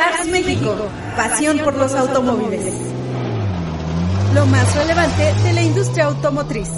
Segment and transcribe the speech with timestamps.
[0.00, 0.74] Cars México,
[1.14, 2.72] pasión por los automóviles.
[4.34, 6.70] Lo más relevante de la industria automotriz.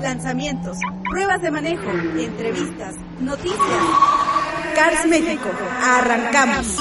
[0.00, 0.78] Lanzamientos,
[1.10, 3.58] pruebas de manejo, entrevistas, noticias.
[4.76, 5.48] Cars México,
[5.82, 6.76] arrancamos.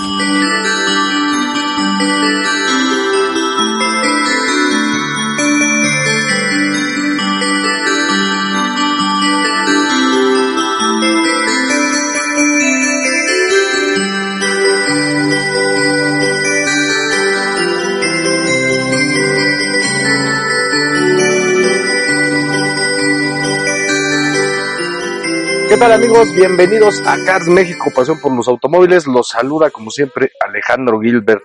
[25.79, 26.33] ¿Qué amigos?
[26.33, 29.05] Bienvenidos a Cars México, pasión por los automóviles.
[29.05, 31.43] Los saluda como siempre Alejandro Gilbert.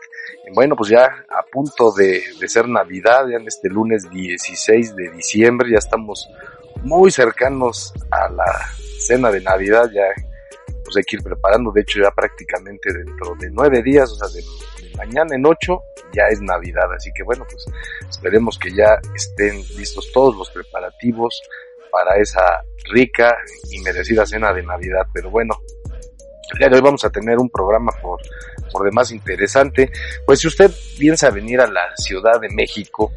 [0.54, 5.70] Bueno, pues ya a punto de, ser Navidad, ya en este lunes 16 de diciembre,
[5.70, 6.30] ya estamos
[6.82, 8.46] muy cercanos a la
[8.98, 10.06] cena de Navidad, ya
[10.82, 14.28] pues hay que ir preparando, de hecho ya prácticamente dentro de nueve días, o sea,
[14.28, 14.42] de
[14.96, 15.82] mañana en ocho
[16.14, 17.66] ya es Navidad, así que bueno, pues
[18.08, 21.42] esperemos que ya estén listos todos los preparativos
[21.92, 23.36] para esa rica
[23.70, 25.06] y merecida cena de Navidad.
[25.12, 25.60] Pero bueno,
[26.52, 28.20] el día de hoy vamos a tener un programa por,
[28.72, 29.92] por demás interesante.
[30.26, 33.12] Pues si usted piensa venir a la Ciudad de México,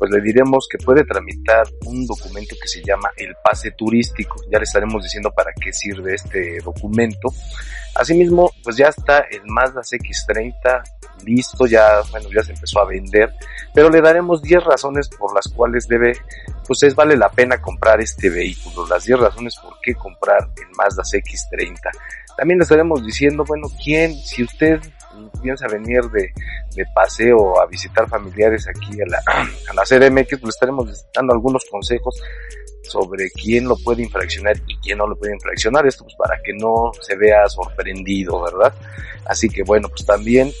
[0.00, 4.36] pues le diremos que puede tramitar un documento que se llama el pase turístico.
[4.50, 7.28] Ya le estaremos diciendo para qué sirve este documento.
[7.94, 10.82] Asimismo, pues ya está el Mazda CX30
[11.26, 13.30] listo, ya, bueno, ya se empezó a vender,
[13.74, 16.16] pero le daremos 10 razones por las cuales debe,
[16.66, 20.74] pues es vale la pena comprar este vehículo, las 10 razones por qué comprar el
[20.78, 21.78] Mazda CX30.
[22.38, 24.80] También le estaremos diciendo, bueno, quién, si usted
[25.42, 26.32] piensa venir de,
[26.74, 29.18] de paseo a visitar familiares aquí a la,
[29.70, 32.20] a la CDMX, pues estaremos dando algunos consejos
[32.82, 35.86] sobre quién lo puede infraccionar y quién no lo puede infraccionar.
[35.86, 38.74] Esto pues para que no se vea sorprendido, ¿verdad?
[39.26, 40.52] Así que bueno, pues también,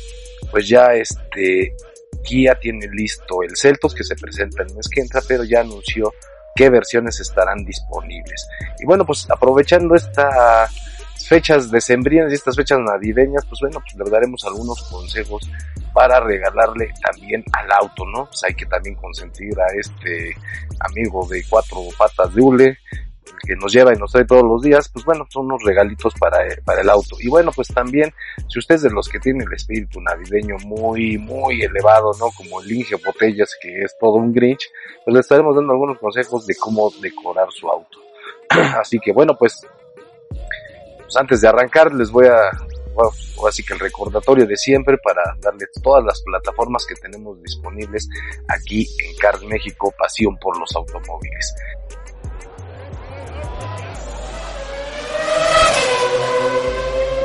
[0.50, 1.74] pues ya este,
[2.22, 6.12] Kia tiene listo el Celtos que se presenta el mes que entra, pero ya anunció
[6.54, 8.46] qué versiones estarán disponibles.
[8.80, 10.68] Y bueno, pues aprovechando esta
[11.30, 15.48] fechas decembrinas y estas fechas navideñas, pues bueno, pues le daremos algunos consejos
[15.94, 18.26] para regalarle también al auto, ¿no?
[18.26, 20.34] Pues hay que también consentir a este
[20.80, 22.78] amigo de cuatro patas de hule,
[23.46, 26.38] que nos lleva y nos trae todos los días, pues bueno, son unos regalitos para,
[26.64, 27.14] para el auto.
[27.20, 28.12] Y bueno, pues también,
[28.48, 32.30] si usted es de los que tiene el espíritu navideño muy, muy elevado, ¿no?
[32.36, 34.68] Como el Inge Botellas, que es todo un Grinch,
[35.04, 37.98] pues le estaremos dando algunos consejos de cómo decorar su auto.
[38.80, 39.64] Así que bueno, pues
[41.10, 42.52] pues antes de arrancar les voy a,
[42.94, 43.10] bueno,
[43.48, 48.08] así que el recordatorio de siempre para darles todas las plataformas que tenemos disponibles
[48.46, 51.54] aquí en Cars México, pasión por los automóviles.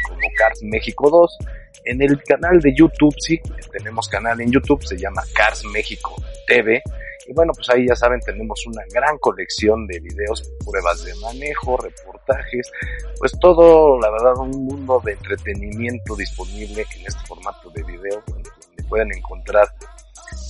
[0.06, 1.38] como Cars México 2
[1.87, 3.40] en el canal de YouTube sí
[3.72, 6.14] tenemos canal en YouTube se llama Cars México
[6.46, 6.82] TV
[7.28, 11.76] y bueno, pues ahí ya saben, tenemos una gran colección de videos, pruebas de manejo,
[11.76, 12.70] reportajes,
[13.19, 18.50] pues todo, la verdad, un mundo de entretenimiento disponible en este formato de video, donde
[18.88, 19.69] pueden encontrar,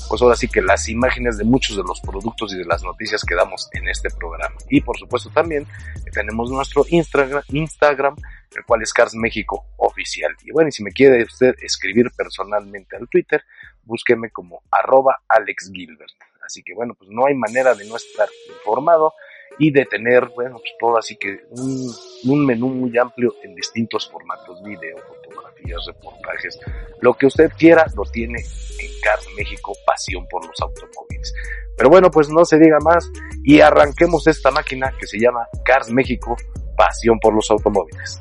[0.08, 3.22] pues ahora sí que las imágenes de muchos de los productos y de las noticias
[3.24, 4.56] que damos en este programa.
[4.68, 5.66] Y por supuesto también
[6.12, 8.16] tenemos nuestro Instagram, Instagram
[8.56, 10.34] el cual es Cars México Oficial.
[10.42, 13.42] Y bueno, y si me quiere usted escribir personalmente al Twitter,
[13.84, 16.12] búsqueme como arroba Alex Gilbert.
[16.46, 19.12] Así que bueno, pues no hay manera de no estar informado
[19.58, 24.62] y de tener, bueno, pues todo así que un, menú muy amplio en distintos formatos,
[24.62, 26.60] video, fotografías, reportajes,
[27.00, 31.34] lo que usted quiera lo tiene en Cars México, pasión por los automóviles.
[31.76, 33.10] Pero bueno, pues no se diga más
[33.44, 36.36] y arranquemos esta máquina que se llama Cars México,
[36.76, 38.20] pasión por los automóviles.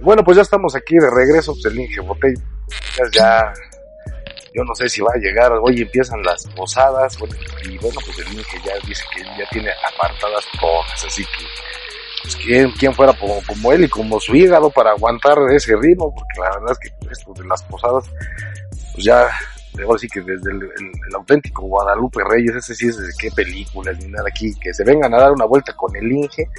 [0.00, 2.00] Bueno, pues ya estamos aquí de regreso, pues el Inge
[3.12, 3.52] ya,
[4.58, 7.16] yo no sé si va a llegar, hoy empiezan las posadas,
[7.64, 11.44] y bueno, pues el Inge ya dice que ya tiene apartadas todas, así que,
[12.22, 16.12] pues quién, quién fuera como, como él y como su hígado para aguantar ese ritmo,
[16.12, 18.10] porque la verdad es que esto de las posadas,
[18.94, 19.28] pues ya,
[19.86, 24.08] ahora sí que desde el, auténtico Guadalupe Reyes, ese sí es de qué películas ni
[24.08, 26.50] nada aquí, que se vengan a dar una vuelta con el Inge,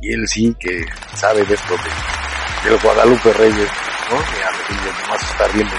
[0.00, 0.82] y él sí que
[1.14, 3.70] sabe de esto de del Guadalupe Reyes,
[4.10, 4.16] ¿no?
[4.16, 5.74] Ya, nomás estar viendo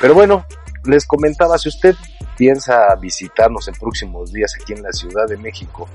[0.00, 0.46] Pero bueno,
[0.84, 1.94] les comentaba, si usted
[2.36, 5.88] piensa visitarnos en próximos días aquí en la Ciudad de México,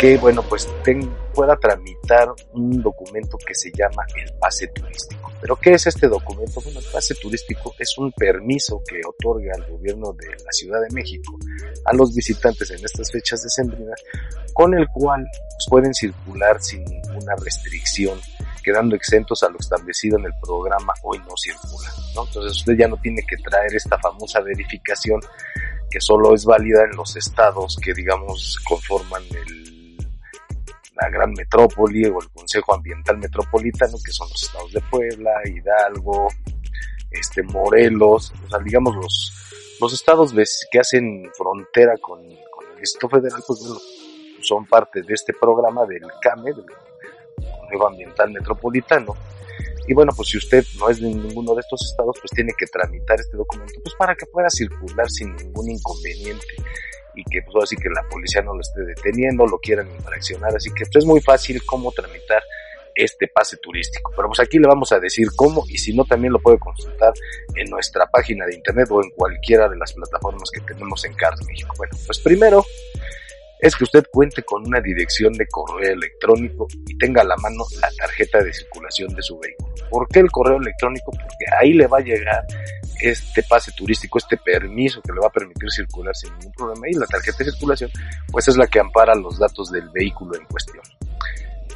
[0.00, 5.30] que bueno pues ten, pueda tramitar un documento que se llama el pase turístico.
[5.40, 6.60] Pero ¿qué es este documento?
[6.62, 10.94] Bueno, el pase turístico es un permiso que otorga el gobierno de la Ciudad de
[10.94, 11.38] México
[11.84, 14.00] a los visitantes en estas fechas decembrinas,
[14.52, 18.18] con el cual pues, pueden circular sin ninguna restricción,
[18.62, 21.90] quedando exentos a lo establecido en el programa Hoy no circula.
[22.14, 22.26] ¿no?
[22.26, 25.20] Entonces usted ya no tiene que traer esta famosa verificación
[25.90, 29.70] que solo es válida en los estados que digamos conforman el
[31.00, 36.28] la gran metrópoli o el Consejo Ambiental Metropolitano, que son los estados de Puebla, Hidalgo,
[37.10, 39.32] este Morelos, o sea, digamos los,
[39.80, 40.34] los estados
[40.70, 42.20] que hacen frontera con,
[42.50, 43.60] con el Distrito Federal, pues
[44.42, 46.52] son parte de este programa del CAME,
[47.86, 49.16] Ambiental Metropolitano.
[49.86, 52.66] Y bueno, pues si usted no es de ninguno de estos estados, pues tiene que
[52.66, 56.46] tramitar este documento, pues para que pueda circular sin ningún inconveniente
[57.14, 60.70] y que pues así que la policía no lo esté deteniendo, lo quieran infraccionar, así
[60.70, 62.42] que pues, es muy fácil cómo tramitar
[62.94, 64.12] este pase turístico.
[64.14, 67.12] Pero pues aquí le vamos a decir cómo y si no también lo puede consultar
[67.54, 71.44] en nuestra página de internet o en cualquiera de las plataformas que tenemos en Cars
[71.46, 71.74] México.
[71.76, 72.64] Bueno, pues primero
[73.60, 77.64] es que usted cuente con una dirección de correo electrónico y tenga a la mano
[77.80, 79.74] la tarjeta de circulación de su vehículo.
[79.90, 81.10] ¿Por qué el correo electrónico?
[81.10, 82.46] Porque ahí le va a llegar
[83.00, 86.94] este pase turístico, este permiso que le va a permitir circular sin ningún problema y
[86.94, 87.90] la tarjeta de circulación
[88.30, 90.82] pues es la que ampara los datos del vehículo en cuestión.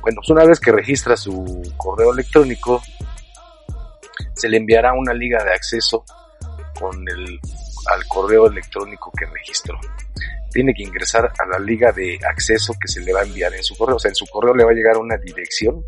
[0.02, 2.82] Bueno, pues una vez que registra su correo electrónico,
[4.34, 6.04] se le enviará una liga de acceso
[6.78, 7.40] con el,
[7.87, 9.78] al correo electrónico que registró.
[10.54, 13.62] Tiene que ingresar a la liga de acceso que se le va a enviar en
[13.62, 13.96] su correo.
[13.96, 15.84] O sea, en su correo le va a llegar una dirección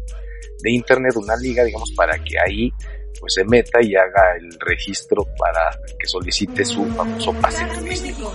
[0.60, 2.70] de internet, una liga, digamos, para que ahí
[3.18, 8.32] pues se meta y haga el registro para que solicite su famoso pase turístico.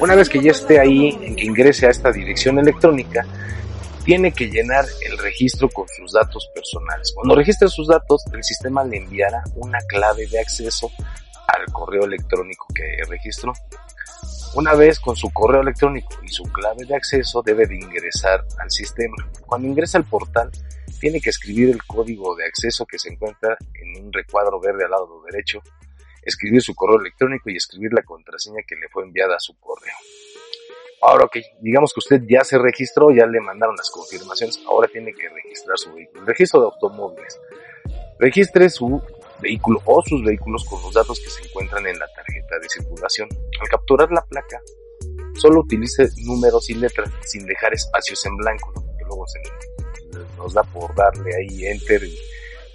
[0.00, 3.26] Una vez que ya esté ahí, que ingrese a esta dirección electrónica,
[4.04, 7.12] tiene que llenar el registro con sus datos personales.
[7.14, 10.90] Cuando registre sus datos, el sistema le enviará una clave de acceso
[11.46, 13.52] al correo electrónico que registró.
[14.54, 18.70] Una vez con su correo electrónico y su clave de acceso, debe de ingresar al
[18.70, 19.16] sistema.
[19.46, 20.50] Cuando ingresa al portal,
[21.00, 24.90] tiene que escribir el código de acceso que se encuentra en un recuadro verde al
[24.90, 25.62] lado derecho,
[26.22, 29.94] escribir su correo electrónico y escribir la contraseña que le fue enviada a su correo.
[31.02, 35.14] Ahora, ok, digamos que usted ya se registró, ya le mandaron las confirmaciones, ahora tiene
[35.14, 36.26] que registrar su vehículo.
[36.26, 37.40] Registro de automóviles.
[38.18, 39.00] Registre su
[39.40, 43.28] vehículo o sus vehículos con los datos que se encuentran en la tarjeta de circulación.
[43.60, 44.60] Al capturar la placa,
[45.34, 48.82] solo utilice números y letras sin dejar espacios en blanco, ¿no?
[48.82, 49.40] porque luego se,
[50.36, 52.18] nos da por darle ahí enter y,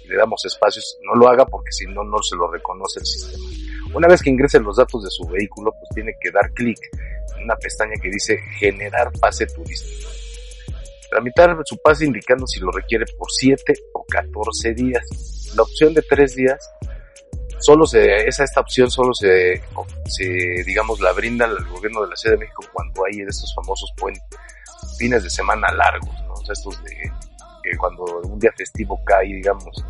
[0.08, 3.44] le damos espacios, no lo haga porque si no, no se lo reconoce el sistema.
[3.92, 6.78] Una vez que ingrese los datos de su vehículo, pues tiene que dar clic
[7.36, 10.08] en una pestaña que dice generar pase turístico.
[11.10, 15.04] Tramitar su pase indicando si lo requiere por 7 o 14 días.
[15.56, 16.70] La opción de 3 días
[17.58, 19.62] solo se, esa esta opción solo se,
[20.06, 20.24] se,
[20.64, 23.92] digamos, la brinda al gobierno de la Ciudad de México cuando hay estos famosos
[24.98, 26.34] fines de semana largos, ¿no?
[26.34, 27.10] O sea, estos de
[27.78, 29.84] cuando un día festivo cae, digamos,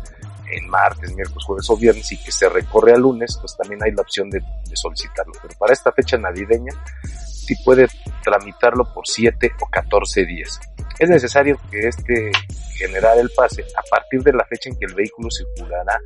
[0.49, 3.91] en martes, miércoles, jueves o viernes y que se recorre a lunes, pues también hay
[3.91, 4.41] la opción de,
[4.73, 5.33] solicitarlo.
[5.41, 7.87] Pero para esta fecha navideña, sí puede
[8.23, 10.59] tramitarlo por 7 o 14 días.
[10.99, 12.31] Es necesario que este
[12.77, 15.99] generar el pase a partir de la fecha en que el vehículo circulará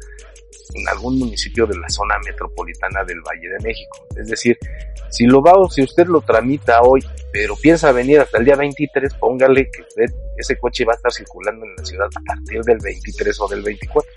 [0.74, 4.08] en algún municipio de la zona metropolitana del Valle de México.
[4.16, 4.58] Es decir,
[5.10, 9.14] si lo va, si usted lo tramita hoy, pero piensa venir hasta el día 23,
[9.16, 9.84] póngale que
[10.38, 13.62] ese coche va a estar circulando en la ciudad a partir del 23 o del
[13.62, 14.10] 24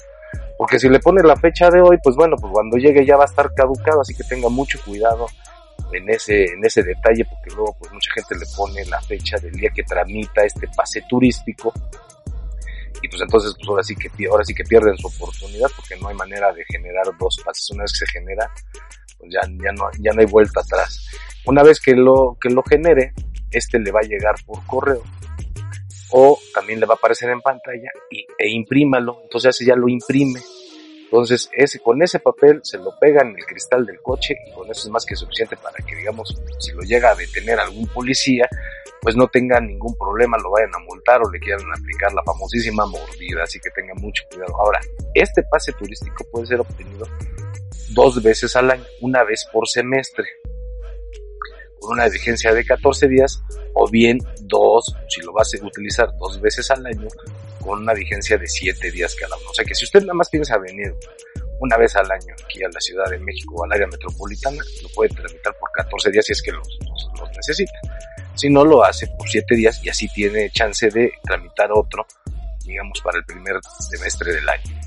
[0.56, 3.24] Porque si le pone la fecha de hoy, pues bueno, pues cuando llegue ya va
[3.24, 5.26] a estar caducado, así que tenga mucho cuidado
[5.96, 9.52] en ese, en ese detalle, porque luego pues mucha gente le pone la fecha del
[9.52, 11.72] día que tramita este pase turístico.
[13.02, 16.08] Y pues entonces pues ahora sí que ahora sí que pierden su oportunidad porque no
[16.08, 17.70] hay manera de generar dos pases.
[17.70, 18.50] Una vez que se genera
[19.18, 21.06] pues ya, ya no ya no hay vuelta atrás.
[21.46, 23.12] Una vez que lo que lo genere
[23.50, 25.02] este le va a llegar por correo
[26.10, 29.20] o también le va a aparecer en pantalla y, e imprímalo.
[29.24, 30.40] Entonces ya lo imprime
[31.14, 34.68] entonces, ese, con ese papel se lo pega en el cristal del coche y con
[34.68, 38.48] eso es más que suficiente para que, digamos, si lo llega a detener algún policía,
[39.00, 42.84] pues no tenga ningún problema, lo vayan a multar o le quieran aplicar la famosísima
[42.86, 44.60] mordida, así que tengan mucho cuidado.
[44.60, 44.80] Ahora,
[45.14, 47.06] este pase turístico puede ser obtenido
[47.90, 50.26] dos veces al año, una vez por semestre,
[51.78, 53.40] con una vigencia de 14 días,
[53.74, 57.06] o bien dos, si lo vas a utilizar dos veces al año,
[57.64, 59.50] con una vigencia de 7 días cada uno.
[59.50, 60.94] O sea que si usted nada más piensa venir
[61.60, 64.88] una vez al año aquí a la Ciudad de México o al área metropolitana, lo
[64.90, 66.68] puede tramitar por 14 días si es que los,
[67.36, 67.72] necesita.
[68.34, 72.06] Si no, lo hace por 7 días y así tiene chance de tramitar otro,
[72.64, 73.56] digamos, para el primer
[73.88, 74.80] semestre del año.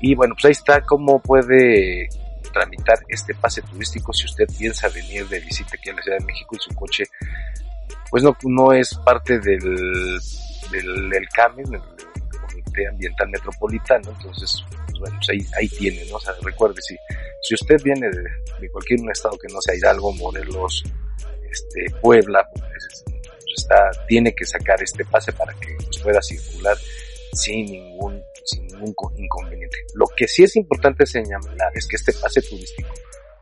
[0.00, 2.08] Y bueno, pues ahí está cómo puede
[2.52, 6.24] tramitar este pase turístico si usted piensa venir de visita aquí a la Ciudad de
[6.24, 7.04] México y su coche
[8.10, 10.18] pues no, no es parte del
[10.70, 11.80] del, del CAME, del
[12.40, 16.16] Comité Ambiental Metropolitano, entonces, pues bueno, pues ahí, ahí tiene, ¿no?
[16.16, 16.96] O sea, recuerde, si,
[17.42, 20.84] si usted viene de, cualquier un estado que no sea Hidalgo, Morelos,
[21.50, 23.04] este, Puebla, pues,
[23.56, 26.76] está, tiene que sacar este pase para que pues, pueda circular
[27.32, 29.76] sin ningún, sin ningún inconveniente.
[29.94, 32.92] Lo que sí es importante señalar es que este pase turístico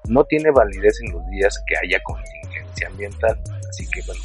[0.09, 4.23] no tiene validez en los días que haya contingencia ambiental, así que bueno,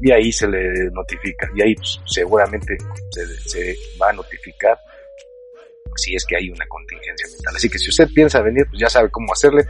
[0.00, 2.76] y ahí se le notifica, y ahí pues, seguramente
[3.10, 4.78] se, se va a notificar
[5.96, 7.56] si es que hay una contingencia mental.
[7.56, 9.66] Así que si usted piensa venir, pues ya sabe cómo hacerle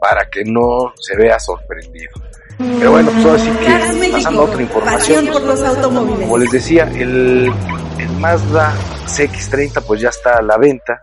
[0.00, 2.12] para que no se vea sorprendido.
[2.58, 5.26] Pero bueno, pues ahora sí que pasando a otra información.
[5.26, 6.20] por los automóviles.
[6.20, 7.52] Como les decía, el,
[7.98, 8.74] el Mazda
[9.06, 10.98] CX30 pues ya está a la venta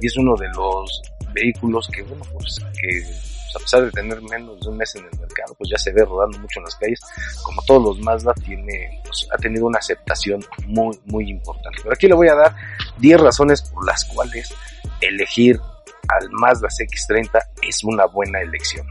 [0.00, 1.02] y es uno de los
[1.34, 5.18] vehículos que, bueno, pues que a pesar de tener menos de un mes en el
[5.18, 7.00] mercado, pues ya se ve rodando mucho en las calles.
[7.42, 11.78] Como todos los Mazda, tiene, pues, ha tenido una aceptación muy, muy importante.
[11.82, 12.54] Pero aquí le voy a dar
[12.98, 14.54] 10 razones por las cuales
[15.00, 15.60] elegir
[16.08, 18.86] al Mazda CX30 es una buena elección.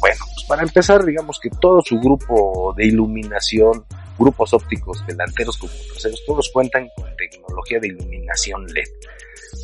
[0.00, 3.84] Bueno, pues para empezar, digamos que todo su grupo de iluminación,
[4.18, 8.88] grupos ópticos delanteros como traseros, todos cuentan con tecnología de iluminación LED.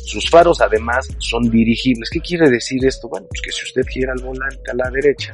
[0.05, 2.09] Sus faros además son dirigibles.
[2.09, 3.07] ¿Qué quiere decir esto?
[3.07, 5.33] Bueno, pues que si usted gira el volante a la derecha,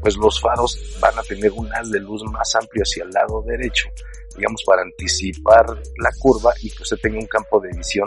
[0.00, 3.42] pues los faros van a tener un haz de luz más amplio hacia el lado
[3.46, 3.88] derecho,
[4.36, 5.64] digamos para anticipar
[5.98, 8.06] la curva y que usted tenga un campo de visión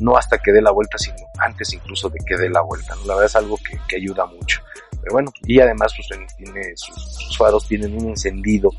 [0.00, 2.94] no hasta que dé la vuelta, sino antes incluso de que dé la vuelta.
[3.04, 3.58] La verdad es algo
[3.88, 4.62] que, ayuda mucho.
[5.00, 8.70] Pero bueno, y además pues, tiene, sus faros tienen un encendido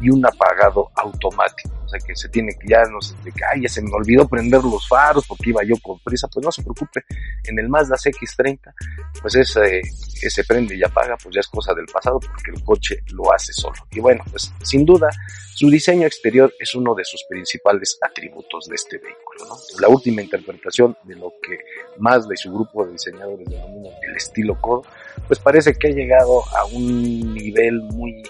[0.00, 1.70] y un apagado automático.
[1.84, 4.26] O sea que se tiene que ya no sé, que ay, ya se me olvidó
[4.26, 7.04] prender los faros porque iba yo con prisa, pues no se preocupe,
[7.44, 8.72] en el Mazda CX30,
[9.20, 9.82] pues ese,
[10.22, 13.52] ese prende y apaga, pues ya es cosa del pasado porque el coche lo hace
[13.52, 13.76] solo.
[13.90, 15.10] Y bueno, pues sin duda,
[15.54, 19.56] su diseño exterior es uno de sus principales atributos de este vehículo, ¿no?
[19.80, 21.58] La última interpretación de lo que
[21.98, 24.84] Mazda y su grupo de diseñadores denominan el estilo codo,
[25.28, 28.22] pues parece que ha llegado a un nivel muy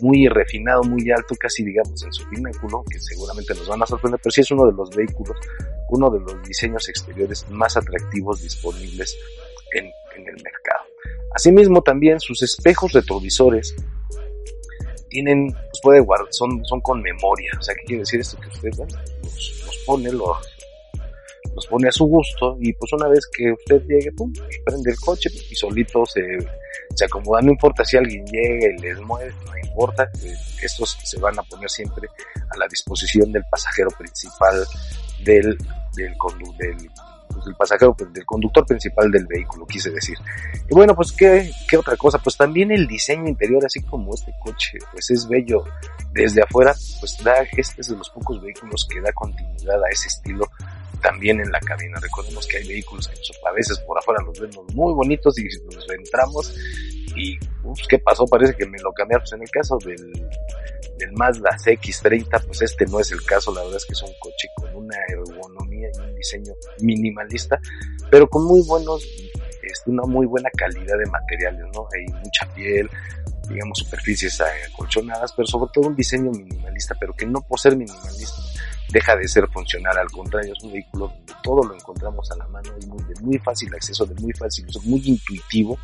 [0.00, 4.20] muy refinado, muy alto, casi digamos en su pináculo, que seguramente nos van a sorprender,
[4.22, 5.36] pero sí es uno de los vehículos,
[5.90, 9.16] uno de los diseños exteriores más atractivos disponibles
[9.72, 9.86] en,
[10.16, 10.84] el mercado.
[11.34, 13.76] Asimismo, también sus espejos retrovisores
[15.10, 17.50] tienen, pues puede guardar, son, son con memoria.
[17.58, 18.38] O sea, ¿qué quiere decir esto?
[18.40, 20.55] Que usted los, pone, los,
[21.56, 24.32] los pone a su gusto y pues una vez que usted llegue, pum,
[24.64, 26.22] prende el coche y solito se,
[26.94, 27.40] se acomoda.
[27.40, 30.08] No importa si alguien llega y les mueve, no importa,
[30.62, 32.08] estos se van a poner siempre
[32.50, 34.66] a la disposición del pasajero principal
[35.24, 35.56] del,
[35.96, 36.14] del,
[36.58, 36.90] del
[37.32, 40.18] pues, pasajero, pues, del conductor principal del vehículo, quise decir.
[40.68, 42.18] Y bueno, pues ¿qué, ¿qué, otra cosa?
[42.18, 45.64] Pues también el diseño interior, así como este coche, pues es bello
[46.12, 50.08] desde afuera, pues da, este es de los pocos vehículos que da continuidad a ese
[50.08, 50.50] estilo
[51.00, 51.98] también en la cabina.
[52.00, 53.14] Recordemos que hay vehículos que
[53.46, 56.54] a veces por afuera los vemos muy bonitos y nos entramos
[57.16, 58.26] y pues, ¿qué pasó?
[58.26, 59.22] Parece que me lo cambiaron.
[59.22, 60.28] Pues en el caso del,
[60.98, 63.52] del Mazda CX30, pues este no es el caso.
[63.54, 67.58] La verdad es que es un coche con una ergonomía y un diseño minimalista,
[68.10, 69.04] pero con muy buenos,
[69.62, 71.88] este, una muy buena calidad de materiales, ¿no?
[71.94, 72.90] Hay mucha piel,
[73.48, 78.42] digamos, superficies acolchonadas, pero sobre todo un diseño minimalista, pero que no por ser minimalista
[78.92, 82.46] deja de ser funcional, al contrario, es un vehículo donde todo lo encontramos a la
[82.48, 85.78] mano, es muy, de muy fácil acceso, de muy fácil uso, muy intuitivo,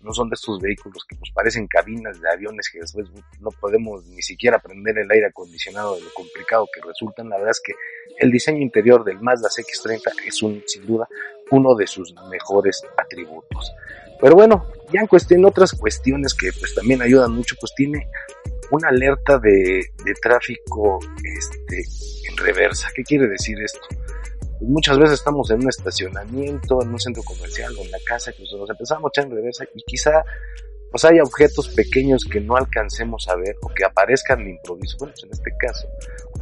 [0.00, 3.08] no son de estos vehículos que nos parecen cabinas de aviones que después
[3.40, 7.28] no podemos ni siquiera prender el aire acondicionado de lo complicado que resultan.
[7.28, 7.72] La verdad es que
[8.18, 11.08] el diseño interior del Mazda CX30 es un, sin duda
[11.50, 13.72] uno de sus mejores atributos.
[14.20, 18.08] Pero bueno, ya en cuestión otras cuestiones que pues también ayudan mucho, pues tiene
[18.70, 21.84] una alerta de, de tráfico este,
[22.36, 22.88] reversa.
[22.94, 23.80] ¿Qué quiere decir esto?
[24.60, 28.42] muchas veces estamos en un estacionamiento, en un centro comercial o en la casa, que
[28.42, 30.24] nos empezamos a echar en reversa y quizá
[30.90, 34.96] pues haya objetos pequeños que no alcancemos a ver o que aparezcan de improviso.
[34.98, 35.88] Bueno, pues en este caso,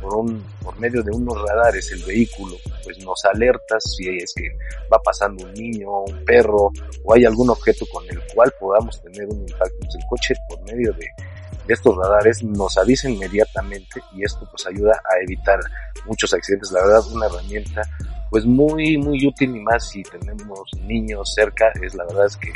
[0.01, 4.51] por, un, por medio de unos radares, el vehículo pues nos alerta si es que
[4.93, 6.71] va pasando un niño, un perro
[7.03, 9.77] o hay algún objeto con el cual podamos tener un impacto.
[9.81, 11.07] Pues el coche por medio de
[11.73, 15.59] estos radares nos avisa inmediatamente y esto pues ayuda a evitar
[16.07, 16.73] muchos accidentes.
[16.73, 17.83] La verdad, una herramienta
[18.31, 22.53] pues muy, muy útil y más si tenemos niños cerca, es la verdad es que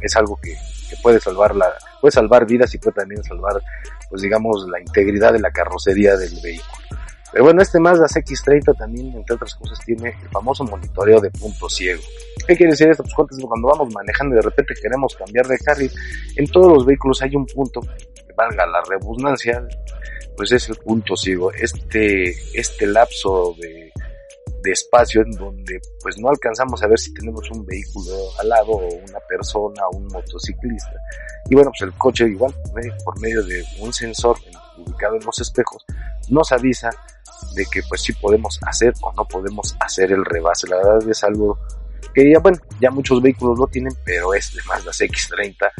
[0.00, 0.54] es algo que,
[0.90, 3.62] que puede salvar la, puede salvar vidas y puede también salvar
[4.10, 6.82] pues digamos la integridad de la carrocería del vehículo.
[7.32, 11.66] Pero bueno, este Mazda X30 también, entre otras cosas, tiene el famoso monitoreo de punto
[11.66, 12.02] ciego.
[12.46, 13.02] ¿Qué quiere decir esto?
[13.04, 15.90] Pues cuando vamos manejando y de repente queremos cambiar de carril,
[16.36, 17.80] en todos los vehículos hay un punto
[18.36, 19.66] valga la redundancia,
[20.36, 23.92] pues es el punto ciego, este, este lapso de,
[24.62, 28.72] de espacio en donde pues no alcanzamos a ver si tenemos un vehículo al lado
[28.72, 30.94] o una persona o un motociclista.
[31.50, 32.54] Y bueno, pues el coche igual
[33.04, 34.36] por medio de un sensor
[34.78, 35.84] ubicado en los espejos
[36.28, 36.90] nos avisa
[37.54, 40.68] de que pues sí podemos hacer o no podemos hacer el rebase.
[40.68, 41.58] La verdad es algo
[42.14, 45.70] que ya bueno, ya muchos vehículos lo tienen, pero este las X30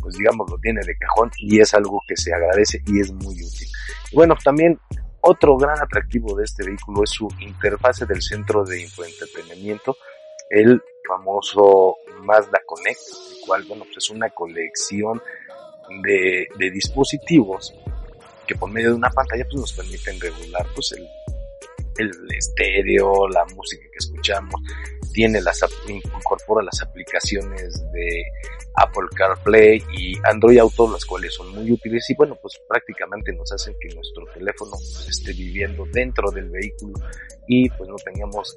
[0.00, 3.34] pues digamos lo tiene de cajón y es algo que se agradece y es muy
[3.34, 3.68] útil.
[4.12, 4.78] bueno, también
[5.22, 9.96] otro gran atractivo de este vehículo es su interfase del centro de infoentretenimiento,
[10.48, 13.00] el famoso Mazda Connect,
[13.32, 15.22] el cual bueno, pues es una colección
[16.02, 17.74] de, de dispositivos
[18.46, 21.06] que por medio de una pantalla pues nos permiten regular pues el,
[21.98, 24.60] el estéreo, la música que escuchamos,
[25.12, 28.24] tiene las incorpora las aplicaciones de
[28.76, 33.50] Apple CarPlay y Android Auto, las cuales son muy útiles y bueno, pues prácticamente nos
[33.52, 36.94] hacen que nuestro teléfono pues, esté viviendo dentro del vehículo
[37.48, 38.56] y pues no tengamos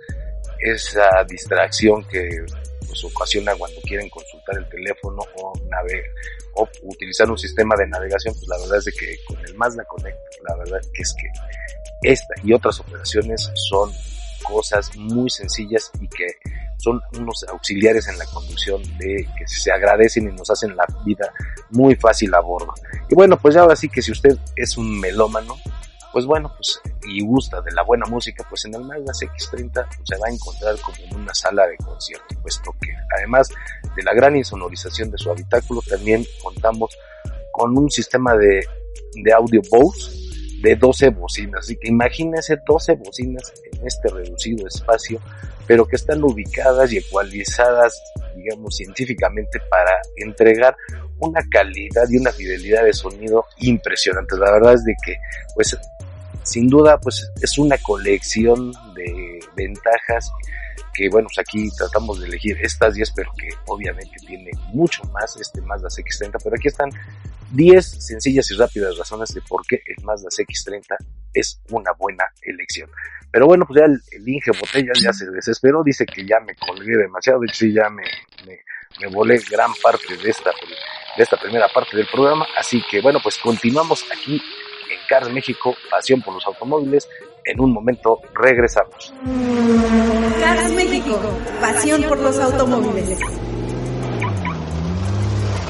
[0.60, 2.46] esa distracción que
[2.88, 6.10] pues ocasiona cuando quieren consultar el teléfono o navegar
[6.56, 9.84] o utilizar un sistema de navegación, pues la verdad es de que con el Mazda
[9.86, 11.28] Connect, la verdad que es que
[12.04, 13.92] esta y otras operaciones son
[14.44, 16.28] cosas muy sencillas y que
[16.78, 21.32] son unos auxiliares en la conducción de que se agradecen y nos hacen la vida
[21.72, 22.74] muy fácil a bordo.
[23.10, 25.56] Y bueno, pues ya ahora sí que si usted es un melómano,
[26.12, 30.08] pues bueno, pues y gusta de la buena música, pues en el Mazda X30 pues,
[30.08, 33.50] se va a encontrar como en una sala de concierto, puesto que además
[33.96, 36.96] de la gran insonorización de su habitáculo, también contamos
[37.52, 38.66] con un sistema de,
[39.16, 40.12] de audio Bose
[40.62, 41.66] de 12 bocinas.
[41.66, 43.54] Así que imagínense 12 bocinas
[43.84, 45.20] en este reducido espacio,
[45.68, 48.02] pero que están ubicadas y ecualizadas,
[48.36, 50.76] digamos, científicamente para entregar
[51.20, 54.40] una calidad y una fidelidad de sonido impresionantes.
[54.40, 55.16] La verdad es de que,
[55.56, 55.78] pues,
[56.44, 60.30] sin duda, pues es una colección de ventajas
[60.94, 65.36] que bueno, pues aquí tratamos de elegir estas 10, pero que obviamente tiene mucho más
[65.38, 66.92] este Mazda CX-30, pero aquí están
[67.52, 70.96] 10 sencillas y rápidas razones de por qué el Mazda CX-30
[71.34, 72.90] es una buena elección.
[73.34, 76.96] Pero bueno, pues ya el, Inge Botellas ya se desesperó, dice que ya me colgué
[76.96, 78.04] demasiado, y sí ya me,
[78.46, 78.60] me,
[79.02, 80.52] me volé gran parte de esta,
[81.18, 85.76] de esta primera parte del programa, así que bueno, pues continuamos aquí en Cars México,
[85.90, 87.10] pasión por los automóviles,
[87.44, 89.12] en un momento regresamos.
[90.40, 91.20] Cars México,
[91.60, 93.18] pasión por los automóviles.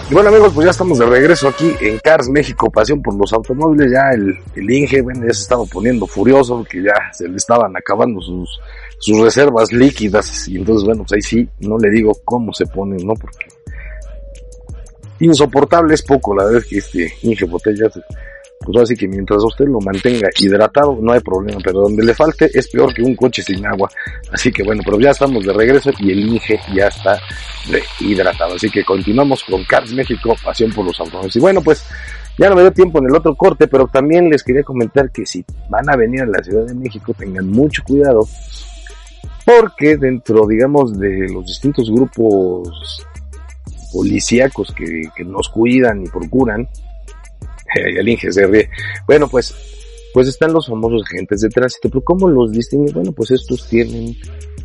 [0.09, 3.31] Y bueno amigos, pues ya estamos de regreso aquí en Cars México, pasión por los
[3.31, 3.91] automóviles.
[3.91, 7.75] Ya el, el Inge, bueno, ya se estaba poniendo furioso porque ya se le estaban
[7.75, 8.59] acabando sus,
[8.99, 10.47] sus reservas líquidas.
[10.49, 13.13] Y entonces, bueno, pues ahí sí, no le digo cómo se pone, ¿no?
[13.13, 13.47] Porque
[15.19, 17.89] insoportable es poco la vez que este Inge Botella
[18.63, 22.49] pues así que mientras usted lo mantenga hidratado no hay problema, pero donde le falte
[22.53, 23.89] es peor que un coche sin agua.
[24.31, 27.19] Así que bueno, pero ya estamos de regreso y el Inge ya está
[27.99, 28.55] hidratado.
[28.55, 31.35] Así que continuamos con Cars México, pasión por los automóviles.
[31.35, 31.85] Y bueno, pues
[32.37, 35.25] ya no me dio tiempo en el otro corte, pero también les quería comentar que
[35.25, 38.27] si van a venir a la Ciudad de México tengan mucho cuidado
[39.45, 43.05] porque dentro, digamos, de los distintos grupos
[43.91, 46.67] policíacos que nos cuidan y procuran,
[47.99, 48.69] el Inge se ríe.
[49.07, 49.53] Bueno, pues,
[50.13, 52.93] pues están los famosos agentes de tránsito, pero ¿cómo los distinguen?
[52.93, 54.15] Bueno, pues estos tienen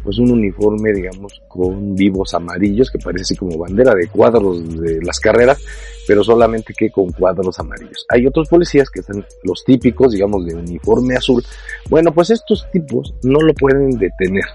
[0.02, 5.02] pues un uniforme, digamos, con vivos amarillos, que parece así como bandera de cuadros de
[5.02, 5.60] las carreras,
[6.06, 8.06] pero solamente que con cuadros amarillos.
[8.08, 11.44] Hay otros policías que están los típicos, digamos, de uniforme azul.
[11.90, 14.46] Bueno, pues estos tipos no lo pueden detener,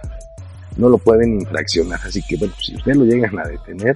[0.77, 1.99] no lo pueden infraccionar.
[2.03, 3.95] Así que, bueno, si ustedes lo llegan a detener,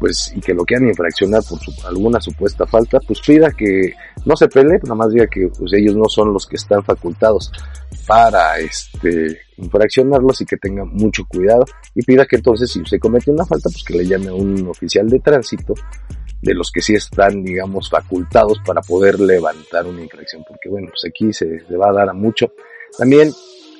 [0.00, 3.92] pues y que lo quieran infraccionar por alguna supuesta falta, pues pida que
[4.24, 7.52] no se pelee, nada más diga que pues, ellos no son los que están facultados
[8.06, 11.66] para este infraccionarlos y que tengan mucho cuidado.
[11.94, 14.66] Y pida que entonces si usted comete una falta pues que le llame a un
[14.68, 15.74] oficial de tránsito
[16.40, 21.04] de los que sí están digamos facultados para poder levantar una infracción porque bueno pues
[21.06, 22.52] aquí se, se va a dar a mucho.
[22.96, 23.30] También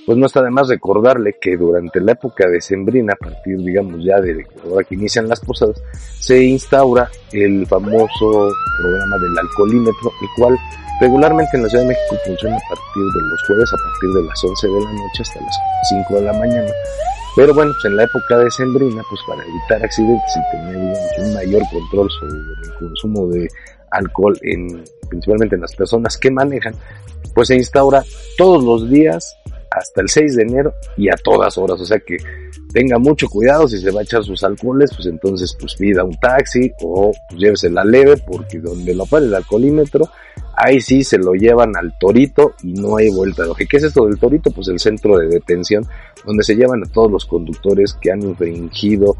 [0.06, 4.04] pues no está de más recordarle que durante la época de Sembrina, a partir, digamos,
[4.04, 5.80] ya de ahora que inician las posadas,
[6.20, 10.58] se instaura el famoso programa del alcoholímetro, el cual
[11.00, 14.28] regularmente en la Ciudad de México funciona a partir de los jueves, a partir de
[14.28, 15.58] las 11 de la noche hasta las
[15.88, 16.70] 5 de la mañana.
[17.36, 21.34] Pero bueno, pues en la época de Sembrina, pues para evitar accidentes y tener un
[21.34, 23.48] mayor control sobre el consumo de
[23.92, 26.74] alcohol en, principalmente en las personas que manejan,
[27.34, 28.02] pues se instaura
[28.36, 29.36] todos los días
[29.70, 31.80] hasta el 6 de enero y a todas horas.
[31.80, 32.16] O sea que
[32.72, 36.16] tenga mucho cuidado si se va a echar sus alcoholes, pues entonces pues pida un
[36.16, 40.08] taxi o pues llévese la leve porque donde lo pare el alcoholímetro,
[40.56, 44.06] ahí sí se lo llevan al torito y no hay vuelta de ¿Qué es esto
[44.06, 44.50] del torito?
[44.50, 45.86] Pues el centro de detención
[46.24, 49.16] donde se llevan a todos los conductores que han infringido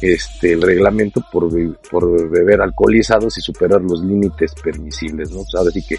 [0.00, 1.48] este, el reglamento por,
[1.90, 5.42] por beber alcoholizados y superar los límites permisibles, ¿no?
[5.50, 5.96] Pues que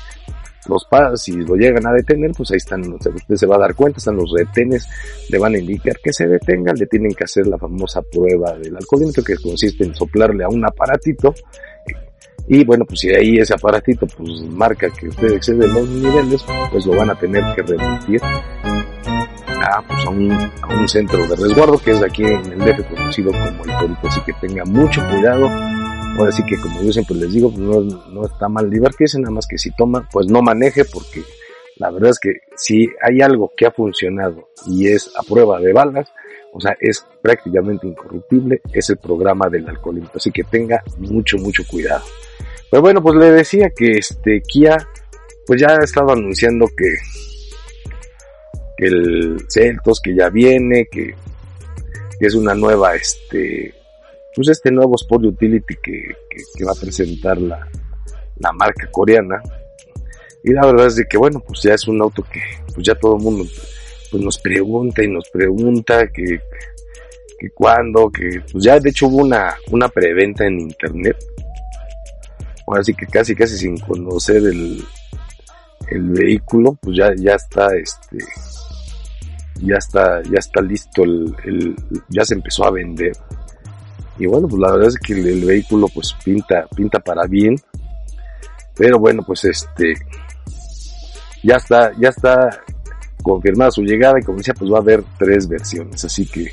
[0.67, 3.75] los padres, si lo llegan a detener, pues ahí están, usted se va a dar
[3.75, 4.87] cuenta, están los retenes,
[5.29, 8.75] le van a indicar que se detenga, le tienen que hacer la famosa prueba del
[8.75, 11.33] alcoholímetro que consiste en soplarle a un aparatito
[12.47, 16.85] y bueno, pues si ahí ese aparatito pues marca que usted excede los niveles, pues
[16.85, 21.91] lo van a tener que remitir a, pues, un, a un centro de resguardo que
[21.91, 25.49] es aquí en el DF conocido como el Torito, así que tenga mucho cuidado
[26.17, 29.31] Ahora sí que como yo siempre les digo, pues no, no está mal divertirse, nada
[29.31, 31.23] más que si toma, pues no maneje porque
[31.77, 35.73] la verdad es que si hay algo que ha funcionado y es a prueba de
[35.73, 36.07] balas,
[36.53, 40.11] o sea, es prácticamente incorruptible, es el programa del alcoholismo.
[40.15, 42.03] Así que tenga mucho, mucho cuidado.
[42.69, 44.77] Pero bueno, pues le decía que este Kia,
[45.47, 46.93] pues ya ha estado anunciando que,
[48.77, 51.15] que el Celtos, que ya viene, que,
[52.19, 53.73] que es una nueva, este,
[54.35, 56.15] pues este nuevo Sport Utility que,
[56.55, 57.67] que, va a presentar la,
[58.37, 59.41] la, marca coreana.
[60.43, 62.41] Y la verdad es de que bueno, pues ya es un auto que
[62.73, 63.45] pues ya todo el mundo
[64.11, 66.41] pues nos pregunta y nos pregunta que,
[67.39, 71.17] que cuándo, que pues ya de hecho hubo una, una preventa en internet.
[72.67, 74.83] Ahora sí que casi casi sin conocer el,
[75.89, 78.17] el vehículo, pues ya, ya está este
[79.61, 81.75] ya está, ya está listo el, el,
[82.09, 83.13] ya se empezó a vender
[84.17, 87.59] y bueno, pues la verdad es que el, vehículo pues pinta, pinta para bien.
[88.75, 89.93] Pero bueno, pues este,
[91.43, 92.63] ya está, ya está
[93.21, 96.03] confirmada su llegada y como decía, pues va a haber tres versiones.
[96.05, 96.51] Así que,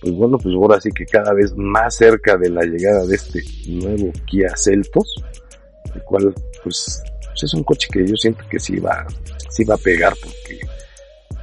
[0.00, 3.42] pues bueno, pues ahora sí que cada vez más cerca de la llegada de este
[3.68, 5.22] nuevo Kia Celtos,
[5.94, 9.06] el cual pues, pues es un coche que yo siento que sí va,
[9.48, 10.60] sí va a pegar porque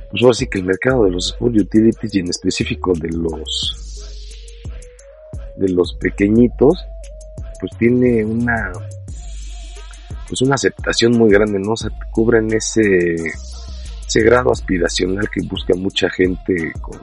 [0.09, 3.86] pues ahora sí que el mercado de los Sport Utilities y en específico de los
[5.57, 6.85] de los pequeñitos,
[7.59, 8.71] pues tiene una
[10.27, 11.75] pues una aceptación muy grande, ¿no?
[11.77, 16.99] se cubren ese, ese grado aspiracional que busca mucha gente con,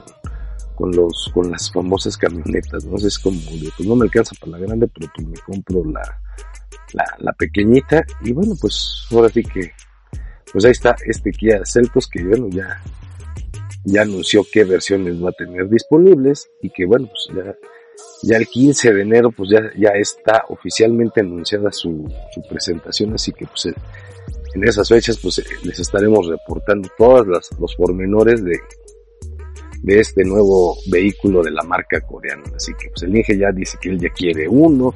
[0.75, 2.97] con los, con las famosas camionetas, ¿no?
[2.97, 3.39] Es como
[3.77, 6.01] pues no me alcanza para la grande, pero pues me compro la,
[6.93, 9.71] la, la pequeñita, y bueno, pues ahora sí que,
[10.51, 12.81] pues ahí está este Kia Celtos que bueno, ya,
[13.85, 17.55] ya anunció qué versiones va a tener disponibles, y que bueno, pues ya
[18.23, 22.11] ya el 15 de enero pues ya, ya está oficialmente anunciada su,
[22.49, 23.73] presentación, así que pues
[24.53, 27.27] en esas fechas pues les estaremos reportando todos
[27.59, 28.59] los pormenores de,
[29.83, 32.43] de este nuevo vehículo de la marca coreana.
[32.55, 34.95] Así que pues el Inge ya dice que él ya quiere uno,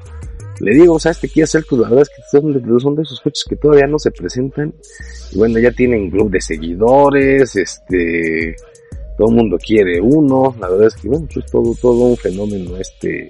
[0.60, 3.04] le digo, o sea, este Kia Celtos, la verdad es que son de, son de
[3.04, 4.74] esos coches que todavía no se presentan.
[5.32, 8.56] Y bueno, ya tienen club de seguidores, este,
[9.20, 10.56] todo el mundo quiere uno.
[10.62, 13.30] La verdad es que, bueno, pues es todo, todo un fenómeno este,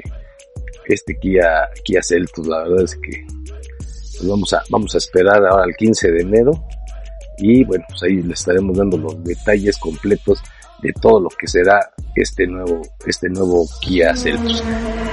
[0.85, 2.45] este Kia, Kia Celtos.
[2.45, 3.25] La verdad es que
[4.19, 6.51] pues vamos a, vamos a esperar ahora al 15 de enero.
[7.39, 10.43] Y bueno, pues ahí le estaremos dando los detalles completos
[10.83, 11.79] de todo lo que será
[12.15, 14.63] este nuevo, este nuevo Kia Celtos.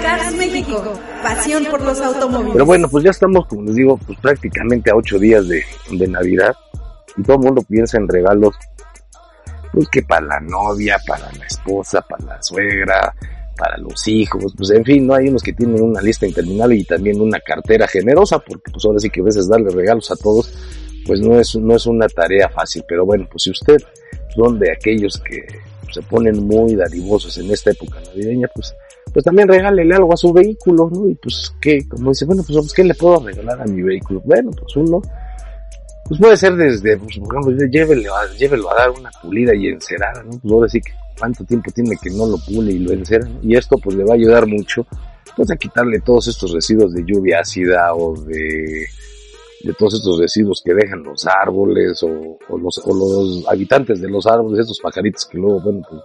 [0.03, 2.53] Cars México, pasión por los automóviles.
[2.53, 6.07] Pero bueno, pues ya estamos, como les digo, pues prácticamente a ocho días de, de
[6.07, 6.55] Navidad
[7.17, 8.55] y todo el mundo piensa en regalos,
[9.77, 13.15] pues que para la novia, para la esposa, para la suegra,
[13.59, 16.85] para los hijos, pues en fin, no hay unos que tienen una lista interminable y
[16.85, 20.51] también una cartera generosa, porque pues ahora sí que a veces darle regalos a todos,
[21.05, 23.77] pues no es, no es una tarea fácil, pero bueno, pues si usted
[24.35, 25.45] son de aquellos que
[25.93, 28.75] se ponen muy dadivosos en esta época navideña, pues,
[29.12, 31.07] pues también regálele algo a su vehículo, ¿no?
[31.07, 31.87] Y pues, ¿qué?
[31.87, 34.23] Como dice, bueno, pues, ¿qué le puedo regalar a mi vehículo?
[34.25, 35.03] Bueno, pues uno,
[36.09, 39.69] pues puede ser desde, pues, por ejemplo, llévelo a, llévelo a dar una pulida y
[39.69, 40.38] encerada, ¿no?
[40.38, 43.29] Pues ahora sí que cuánto tiempo tiene que no lo pule y lo encera.
[43.42, 44.87] Y esto pues le va a ayudar mucho,
[45.37, 48.87] pues a quitarle todos estos residuos de lluvia ácida o de
[49.66, 54.27] de todos estos residuos que dejan los árboles o, los, o los habitantes de los
[54.27, 56.03] árboles, estos pajaritos que luego, bueno, pues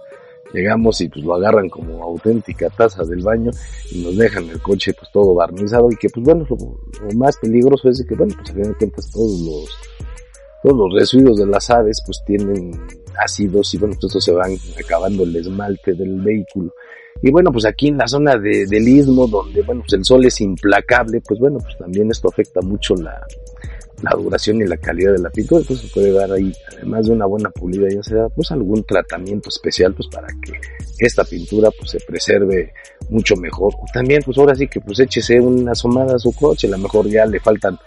[0.52, 3.50] llegamos y pues lo agarran como auténtica taza del baño
[3.90, 7.88] y nos dejan el coche pues todo barnizado y que pues bueno, lo, más peligroso
[7.88, 9.76] es que bueno, pues a fin de cuentas todos los,
[10.62, 12.72] todos los residuos de las aves pues tienen
[13.22, 16.72] ácidos y bueno, pues estos se van acabando el esmalte del vehículo.
[17.20, 20.24] Y bueno, pues aquí en la zona de, del istmo, donde bueno, pues el sol
[20.24, 23.24] es implacable, pues bueno, pues también esto afecta mucho la,
[24.02, 27.12] la duración y la calidad de la pintura, entonces se puede dar ahí, además de
[27.12, 30.52] una buena pulida, ya sea pues algún tratamiento especial pues para que
[30.98, 32.72] esta pintura pues se preserve
[33.08, 33.74] mucho mejor.
[33.92, 37.08] También pues ahora sí que pues échese una asomada a su coche, a lo mejor
[37.08, 37.78] ya le faltan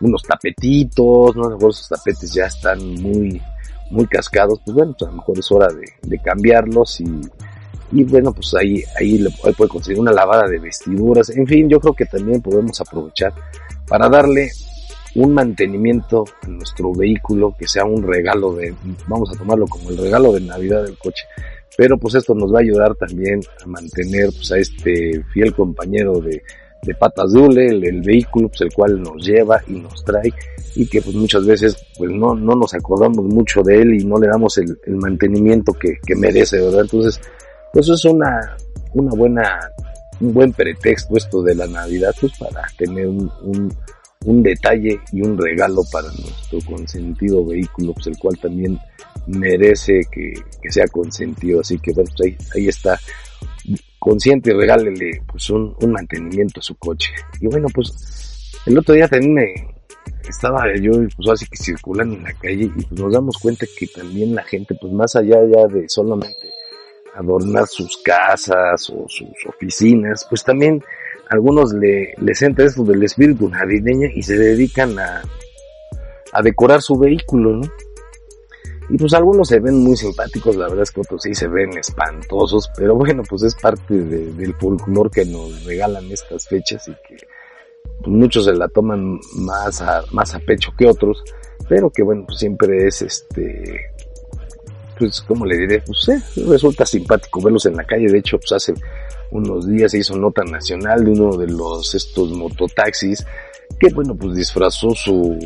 [0.00, 1.44] unos tapetitos, ¿no?
[1.44, 3.40] a lo mejor esos tapetes ya están muy,
[3.90, 7.20] muy cascados, pues bueno, pues a lo mejor es hora de, de cambiarlos y,
[7.92, 11.78] y bueno, pues ahí, ahí le puede conseguir una lavada de vestiduras, en fin, yo
[11.78, 13.32] creo que también podemos aprovechar
[13.86, 14.50] para darle
[15.14, 18.74] un mantenimiento a nuestro vehículo que sea un regalo de,
[19.06, 21.24] vamos a tomarlo como el regalo de Navidad del coche,
[21.76, 26.20] pero pues esto nos va a ayudar también a mantener pues a este fiel compañero
[26.20, 26.42] de,
[26.82, 30.32] de patas de hule, el, vehículo pues el cual nos lleva y nos trae
[30.74, 34.18] y que pues muchas veces pues no, no nos acordamos mucho de él y no
[34.18, 36.80] le damos el, el mantenimiento que, que merece, ¿verdad?
[36.82, 37.20] Entonces,
[37.72, 38.56] pues es una,
[38.94, 39.60] una buena,
[40.20, 43.72] un buen pretexto esto de la Navidad pues para tener un, un
[44.24, 48.78] un detalle y un regalo para nuestro consentido vehículo, pues el cual también
[49.26, 50.34] merece que,
[50.70, 51.60] sea consentido.
[51.60, 52.98] Así que bueno, pues ahí, ahí está.
[53.98, 57.12] Consciente y regálele pues un, un, mantenimiento a su coche.
[57.40, 59.54] Y bueno, pues el otro día también me
[60.28, 63.86] estaba yo pues así que circulando en la calle y pues nos damos cuenta que
[63.86, 66.50] también la gente pues más allá ya de solamente
[67.14, 70.82] adornar sus casas o sus oficinas, pues también
[71.32, 75.22] algunos le, les entra esto del espíritu navideño y se dedican a,
[76.32, 77.62] a decorar su vehículo, ¿no?
[78.90, 81.78] Y pues algunos se ven muy simpáticos, la verdad es que otros sí se ven
[81.78, 87.16] espantosos, pero bueno, pues es parte del folclore que nos regalan estas fechas y que
[87.98, 91.24] pues muchos se la toman más a, más a pecho que otros,
[91.66, 93.92] pero que bueno, pues siempre es este,
[94.98, 98.52] pues como le diré, pues eh, resulta simpático verlos en la calle, de hecho pues
[98.52, 98.74] hace
[99.32, 103.26] unos días se hizo nota nacional de uno de los estos mototaxis
[103.78, 105.38] que bueno pues disfrazó su,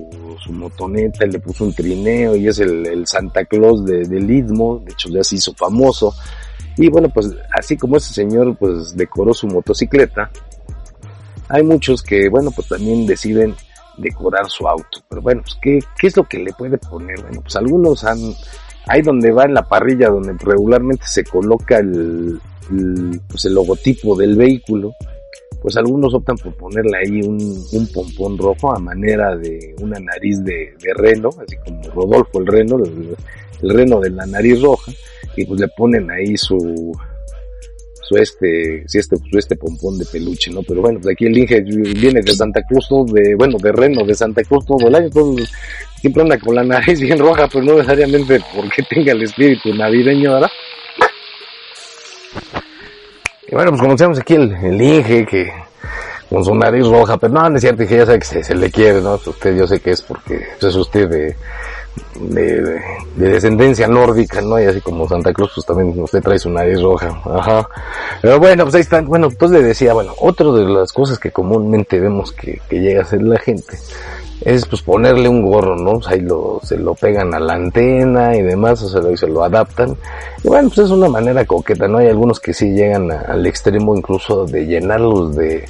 [0.45, 4.93] su motoneta, le puso un trineo y es el, Santa Claus de, del Istmo, de
[4.93, 6.13] hecho ya se hizo famoso.
[6.77, 10.31] Y bueno pues así como ese señor pues decoró su motocicleta,
[11.49, 13.55] hay muchos que bueno pues también deciden
[13.97, 17.41] decorar su auto, pero bueno pues qué, qué es lo que le puede poner, bueno
[17.41, 18.19] pues algunos han,
[18.87, 22.41] ahí donde va en la parrilla donde regularmente se coloca el,
[23.29, 24.95] pues el logotipo del vehículo,
[25.61, 27.39] pues algunos optan por ponerle ahí un,
[27.73, 32.77] un pompón rojo a manera de una nariz de, reno, así como Rodolfo el reno,
[32.85, 34.93] el, reno de la nariz roja,
[35.37, 36.93] y pues le ponen ahí su,
[38.03, 40.63] su este, si este, su este pompón de peluche, ¿no?
[40.63, 44.05] Pero bueno, pues aquí el Inge viene de Santa Cruz todo de, bueno, de reno
[44.05, 45.35] de Santa Cruz todo el año, todo,
[46.07, 50.35] siempre anda con la nariz bien roja, pues no necesariamente porque tenga el espíritu navideño,
[50.35, 50.51] ¿verdad?
[53.49, 55.53] Y bueno, pues conocemos aquí el, el Inge, que
[56.31, 58.71] con su nariz roja, pero no, no es cierto, que ya sabe que se, le
[58.71, 59.15] quiere, ¿no?
[59.15, 61.37] Usted, yo sé que es porque es usted de,
[62.21, 62.81] de,
[63.17, 64.61] descendencia nórdica, ¿no?
[64.61, 67.21] Y así como Santa Cruz, pues también usted trae su nariz roja.
[67.25, 67.69] Ajá.
[68.23, 69.07] Pero bueno, pues ahí están.
[69.07, 73.05] Bueno, pues le decía, bueno, otra de las cosas que comúnmente vemos que, llega a
[73.05, 73.77] hacer la gente
[74.41, 76.01] es pues ponerle un gorro, ¿no?
[76.07, 79.97] Ahí lo, se lo pegan a la antena y demás, o sea, se lo adaptan.
[80.45, 81.99] Y bueno, pues es una manera coqueta, ¿no?
[81.99, 85.65] Hay algunos que sí llegan al extremo incluso de llenarlos de,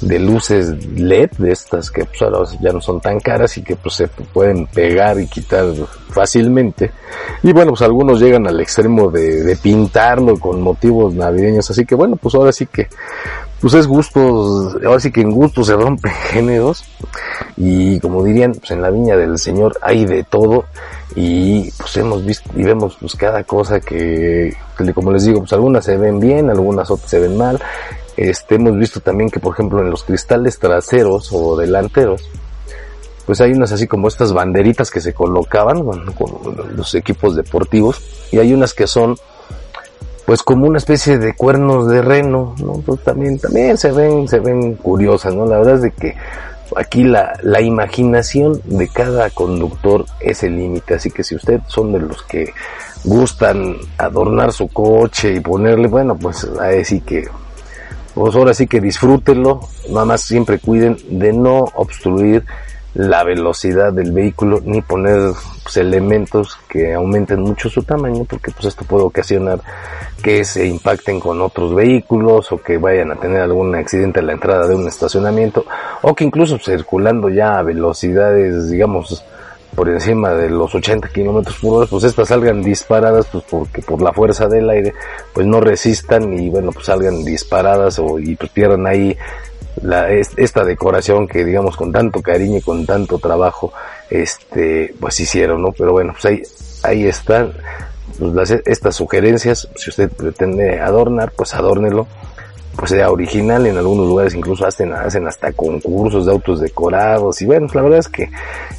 [0.00, 3.76] de luces LED, de estas que pues ahora ya no son tan caras y que
[3.76, 5.66] pues se pueden pegar y quitar
[6.10, 6.90] fácilmente.
[7.42, 12.16] Y bueno, pues algunos llegan al extremo de, pintarlo con motivos navideños, así que bueno,
[12.16, 12.88] pues ahora sí que
[13.60, 16.84] pues es gustos, ahora sí que en gustos se rompen géneros
[17.56, 20.66] y como dirían, pues en la viña del Señor hay de todo
[21.16, 24.54] y pues hemos visto y vemos pues cada cosa que,
[24.94, 27.60] como les digo, pues algunas se ven bien, algunas otras se ven mal.
[28.16, 32.22] Este, hemos visto también que por ejemplo en los cristales traseros o delanteros,
[33.26, 38.38] pues hay unas así como estas banderitas que se colocaban con los equipos deportivos y
[38.38, 39.16] hay unas que son
[40.26, 42.74] pues como una especie de cuernos de reno, ¿no?
[42.84, 45.44] Pues también, también se ven, se ven curiosas, ¿no?
[45.44, 46.14] La verdad es de que
[46.76, 51.92] aquí la, la imaginación de cada conductor es el límite, así que si usted son
[51.92, 52.52] de los que
[53.04, 57.28] gustan adornar su coche y ponerle, bueno, pues ahí sí que,
[58.14, 62.44] pues ahora sí que disfrútenlo, nada más siempre cuiden de no obstruir
[62.94, 65.32] la velocidad del vehículo ni poner
[65.64, 69.60] pues, elementos que aumenten mucho su tamaño porque pues esto puede ocasionar
[70.22, 74.32] que se impacten con otros vehículos o que vayan a tener algún accidente a la
[74.32, 75.64] entrada de un estacionamiento
[76.02, 79.24] o que incluso circulando ya a velocidades digamos
[79.74, 84.00] por encima de los 80 kilómetros por hora, pues estas salgan disparadas, pues porque por
[84.00, 84.94] la fuerza del aire,
[85.32, 89.16] pues no resistan y bueno, pues salgan disparadas o y pues pierdan ahí
[89.82, 93.72] la, esta decoración que digamos con tanto cariño y con tanto trabajo
[94.10, 96.42] este pues hicieron no pero bueno pues ahí
[96.82, 97.52] ahí están
[98.18, 102.06] pues, estas sugerencias si usted pretende adornar pues adórnelo
[102.76, 107.46] pues sea original en algunos lugares incluso hacen hacen hasta concursos de autos decorados y
[107.46, 108.30] bueno la verdad es que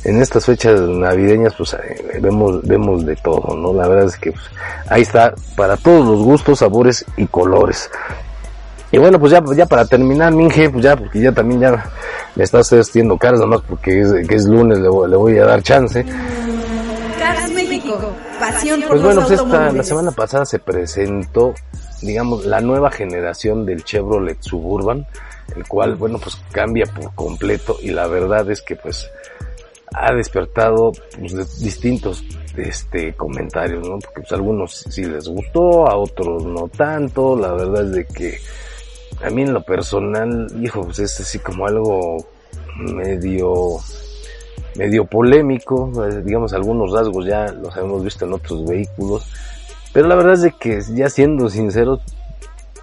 [0.04, 4.32] en estas fechas navideñas pues eh, vemos vemos de todo no la verdad es que
[4.32, 4.44] pues,
[4.90, 7.90] ahí está para todos los gustos sabores y colores
[8.96, 11.84] y bueno, pues ya, ya para terminar, Minge, pues ya, porque ya también ya
[12.34, 15.62] me está usted haciendo caras, nomás porque es, que es lunes, le voy, a dar
[15.62, 16.06] chance.
[17.86, 21.54] Cars México, pasión por Pues bueno, pues esta, la semana pasada se presentó,
[22.02, 25.06] digamos, la nueva generación del Chevrolet Suburban,
[25.56, 29.10] el cual, bueno, pues cambia por completo y la verdad es que pues
[29.94, 32.24] ha despertado pues, distintos
[32.58, 34.00] este comentarios, ¿no?
[34.00, 38.40] Porque pues algunos sí les gustó, a otros no tanto, la verdad es de que
[39.24, 42.18] a mí en lo personal, hijo, pues es así como algo
[42.78, 43.78] medio,
[44.76, 49.28] medio polémico, eh, digamos algunos rasgos ya los hemos visto en otros vehículos,
[49.94, 52.02] pero la verdad es de que ya siendo sinceros,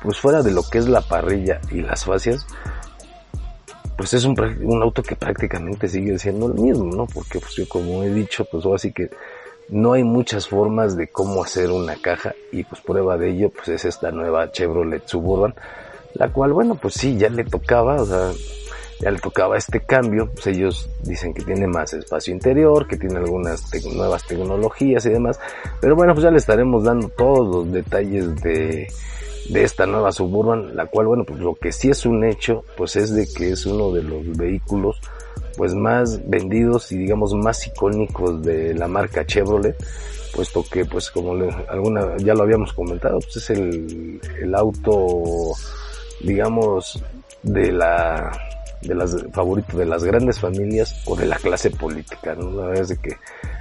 [0.02, 2.46] pues fuera de lo que es la parrilla y las fascias,
[3.96, 7.06] pues es un, un auto que prácticamente sigue siendo el mismo, ¿no?
[7.06, 9.10] Porque pues yo como he dicho, pues así que
[9.68, 13.68] no hay muchas formas de cómo hacer una caja y pues prueba de ello pues
[13.68, 15.54] es esta nueva Chevrolet Suburban
[16.14, 18.32] la cual, bueno, pues sí, ya le tocaba, o sea,
[19.10, 23.62] le tocaba este cambio, pues ellos dicen que tiene más espacio interior, que tiene algunas
[23.94, 25.38] nuevas tecnologías y demás,
[25.80, 28.88] pero bueno, pues ya le estaremos dando todos los detalles de,
[29.48, 32.96] de esta nueva Suburban, la cual, bueno, pues lo que sí es un hecho, pues
[32.96, 35.00] es de que es uno de los vehículos
[35.56, 39.76] pues más vendidos y digamos más icónicos de la marca Chevrolet,
[40.34, 41.32] puesto que pues como
[41.68, 45.54] alguna ya lo habíamos comentado, pues es el, el auto
[46.22, 47.02] digamos,
[47.42, 48.30] de la
[48.82, 52.50] de las favoritos de las grandes familias o de la clase política, ¿no?
[52.50, 53.16] La verdad es que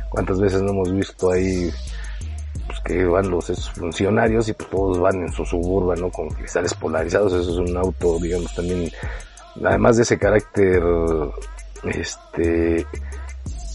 [0.10, 1.72] cuántas veces no hemos visto ahí
[2.68, 6.10] pues que van los esos funcionarios y pues todos van en su suburban, ¿no?
[6.10, 8.90] Con cristales polarizados, eso es un auto, digamos, también,
[9.64, 10.84] además de ese carácter,
[11.84, 12.86] este,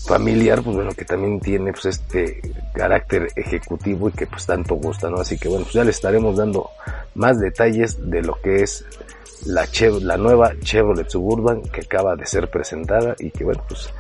[0.07, 2.41] familiar, pues bueno, que también tiene pues este
[2.73, 5.21] carácter ejecutivo y que pues tanto gusta, ¿no?
[5.21, 6.71] Así que bueno, pues ya le estaremos dando
[7.17, 8.85] más detalles de lo que es
[9.45, 13.91] la, nueva Chevrolet Suburban que acaba de ser presentada y que bueno, pues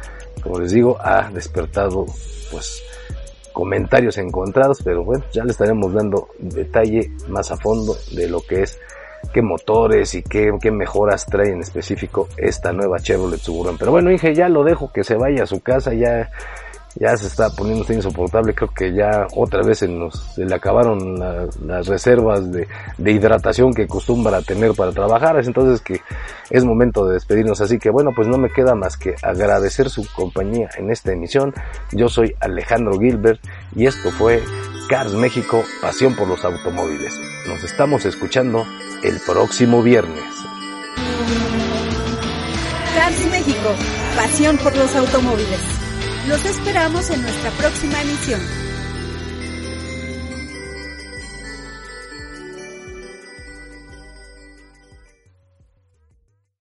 [0.42, 2.06] como les digo, ha despertado
[2.50, 2.82] pues
[3.52, 8.62] comentarios encontrados, pero bueno, ya le estaremos dando detalle más a fondo de lo que
[8.62, 8.78] es
[9.32, 13.78] qué motores y qué, qué mejoras trae en específico esta nueva Chevrolet Suburban.
[13.78, 16.30] Pero bueno, dije, ya lo dejo que se vaya a su casa, ya
[16.98, 21.18] ya se está poniendo insoportable, creo que ya otra vez se, nos, se le acabaron
[21.66, 22.66] las reservas de,
[22.98, 26.00] de, hidratación que acostumbra tener para trabajar, es entonces que
[26.50, 30.06] es momento de despedirnos, así que bueno, pues no me queda más que agradecer su
[30.14, 31.54] compañía en esta emisión,
[31.92, 33.40] yo soy Alejandro Gilbert
[33.74, 34.42] y esto fue
[34.88, 37.12] Cars México, pasión por los automóviles.
[37.48, 38.64] Nos estamos escuchando
[39.02, 40.24] el próximo viernes.
[42.94, 43.74] Cars México,
[44.16, 45.85] pasión por los automóviles.
[46.26, 48.65] Los esperamos en nuestra próxima emisión.